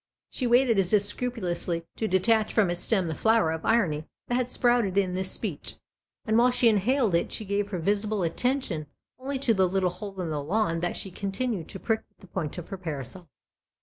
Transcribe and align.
"She 0.31 0.47
waited 0.47 0.79
as 0.79 0.93
if 0.93 1.05
scrupulously 1.05 1.85
to 1.97 2.07
detach 2.07 2.51
from 2.51 2.71
its 2.71 2.81
stem 2.81 3.07
the 3.07 3.13
flower 3.13 3.51
of 3.51 3.63
irony 3.63 4.05
that 4.27 4.33
had 4.33 4.49
sprouted 4.49 4.97
in 4.97 5.13
this 5.13 5.29
speech, 5.29 5.75
and 6.25 6.35
while 6.39 6.49
she 6.49 6.69
inhaled 6.69 7.13
it 7.13 7.31
she 7.31 7.45
gave 7.45 7.67
her 7.69 7.77
visible 7.77 8.23
attention 8.23 8.87
only 9.19 9.37
to 9.37 9.53
the 9.53 9.69
little 9.69 9.91
hole 9.91 10.19
in 10.19 10.31
the 10.31 10.41
lawn 10.41 10.79
that 10.79 10.97
she 10.97 11.11
continued 11.11 11.67
to 11.69 11.79
prick 11.79 12.01
with 12.09 12.17
the 12.17 12.33
point 12.33 12.57
of 12.57 12.69
her 12.69 12.79
parasol. 12.79 13.29